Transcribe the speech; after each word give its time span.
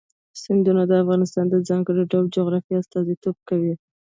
سیندونه 0.41 0.83
د 0.87 0.91
افغانستان 1.03 1.45
د 1.49 1.55
ځانګړي 1.69 2.03
ډول 2.11 2.25
جغرافیه 2.35 2.77
استازیتوب 2.81 3.35
کوي. 3.49 3.73